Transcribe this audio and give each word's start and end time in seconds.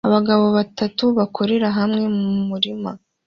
Abagabo 0.07 0.45
batatu 0.57 1.03
bakorera 1.17 1.67
hamwe 1.77 2.03
mu 2.15 2.29
murima 2.49 2.89